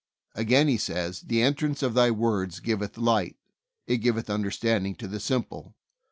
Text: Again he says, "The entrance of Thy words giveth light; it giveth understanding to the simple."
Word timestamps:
Again 0.33 0.67
he 0.67 0.77
says, 0.77 1.21
"The 1.21 1.43
entrance 1.43 1.83
of 1.83 1.93
Thy 1.93 2.09
words 2.09 2.59
giveth 2.59 2.97
light; 2.97 3.37
it 3.85 3.97
giveth 3.97 4.31
understanding 4.31 4.95
to 4.95 5.07
the 5.07 5.19
simple." 5.19 5.75